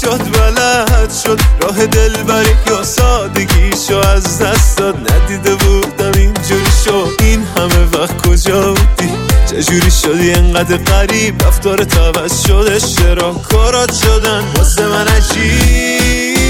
[0.00, 1.40] شد بلد شد.
[1.62, 5.12] راه دل برای یا سادگیشو از دست داد.
[5.12, 9.12] ندیده بودم اینجوری شد این همه وقت کجا بودی؟
[9.50, 16.40] چجوری شدی؟ انقدر قریب رفتار عوض چرا؟ کارات شدن واسه من عجیب.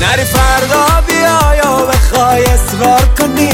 [0.00, 3.53] نری فردا بیا یا بخوای اصرار کنی.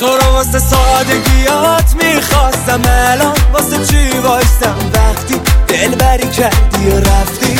[0.00, 2.80] تو رو واسه سادگیات می‌خواستم.
[2.86, 7.58] الان واسه چی وایستم وقتی دل بری کردی و رفتی.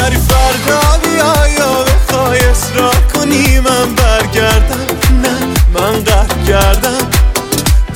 [0.00, 4.86] نری فردا بیا یا بخوای اصرار کنی؟ من برگردم.
[5.22, 5.38] نه
[5.74, 7.10] من قهر کردم.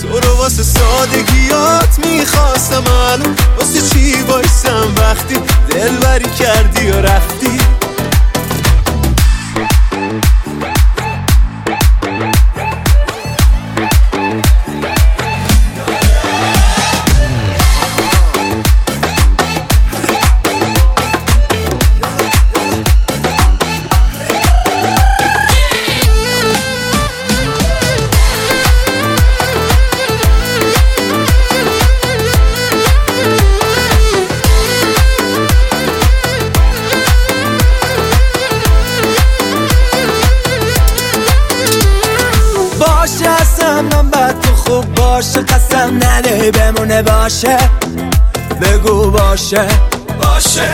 [0.02, 2.84] تو رو واسه سادگیات می‌خواستم.
[3.12, 5.34] الان واسه چی وایستم وقتی
[5.70, 7.17] دل بری کردی و رفتی.
[43.82, 47.58] من بعد تو خوب باشه قسم نده بمونه باشه.
[48.62, 49.64] بگو باشه.
[50.22, 50.70] باشه.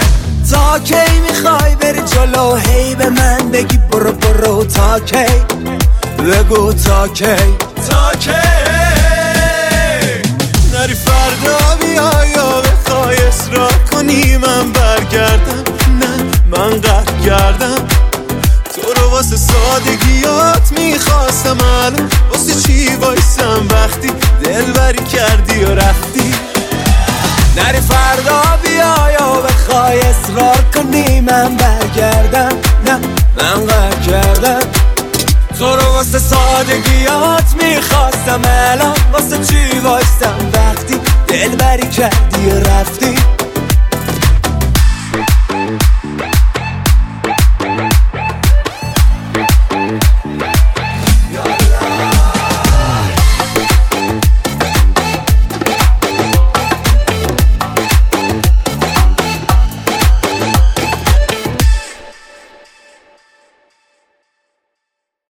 [0.50, 5.26] تا کی می‌خوای بری جلو هی به من بگی برو برو تا کی.
[6.18, 7.24] بگو تا کی.
[7.90, 8.30] تا کی.
[10.72, 15.64] نری فردا بیا یا بخوای اصرار کنی من برگردم.
[16.00, 16.16] نه
[16.50, 17.86] من قهر کردم.
[18.74, 21.23] تو رو واسه سادگیات می‌خواستم
[31.26, 32.56] من برگردم.
[32.86, 32.98] نه
[33.36, 34.60] من قهر کردم
[35.58, 42.43] تو رو واسه سادگیات می‌خواستم الان واسه چی وایستم؟ وقتی دل بری کردی